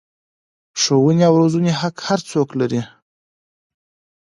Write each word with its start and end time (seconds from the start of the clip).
ښوونې 0.81 1.23
او 1.29 1.33
روزنې 1.41 1.71
حق 1.79 1.95
هر 2.07 2.19
څوک 2.31 2.49
لري. 2.59 2.81